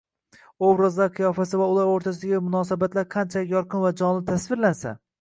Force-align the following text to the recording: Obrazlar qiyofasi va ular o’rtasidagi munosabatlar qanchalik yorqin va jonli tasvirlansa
Obrazlar 0.67 1.11
qiyofasi 1.19 1.59
va 1.61 1.69
ular 1.75 1.91
o’rtasidagi 1.97 2.41
munosabatlar 2.49 3.09
qanchalik 3.15 3.57
yorqin 3.57 3.89
va 3.89 3.97
jonli 4.05 4.29
tasvirlansa 4.35 5.01